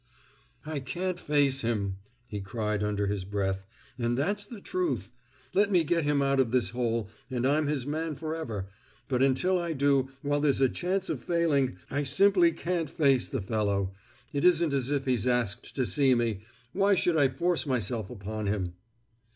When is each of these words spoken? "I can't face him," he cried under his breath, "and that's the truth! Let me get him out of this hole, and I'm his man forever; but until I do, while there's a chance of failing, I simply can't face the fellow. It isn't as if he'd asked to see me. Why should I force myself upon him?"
"I 0.65 0.79
can't 0.79 1.19
face 1.19 1.61
him," 1.61 1.97
he 2.25 2.41
cried 2.41 2.81
under 2.83 3.05
his 3.05 3.23
breath, 3.23 3.67
"and 3.99 4.17
that's 4.17 4.45
the 4.47 4.59
truth! 4.59 5.11
Let 5.53 5.71
me 5.71 5.83
get 5.83 6.05
him 6.05 6.23
out 6.23 6.39
of 6.39 6.49
this 6.49 6.71
hole, 6.71 7.07
and 7.29 7.45
I'm 7.45 7.67
his 7.67 7.85
man 7.85 8.15
forever; 8.15 8.67
but 9.07 9.21
until 9.21 9.59
I 9.59 9.73
do, 9.73 10.09
while 10.23 10.39
there's 10.39 10.59
a 10.59 10.69
chance 10.69 11.07
of 11.11 11.23
failing, 11.23 11.77
I 11.91 12.01
simply 12.01 12.51
can't 12.51 12.89
face 12.89 13.29
the 13.29 13.41
fellow. 13.41 13.93
It 14.33 14.43
isn't 14.43 14.73
as 14.73 14.89
if 14.89 15.05
he'd 15.05 15.27
asked 15.27 15.75
to 15.75 15.85
see 15.85 16.15
me. 16.15 16.39
Why 16.73 16.95
should 16.95 17.15
I 17.15 17.27
force 17.29 17.67
myself 17.67 18.09
upon 18.09 18.47
him?" 18.47 18.73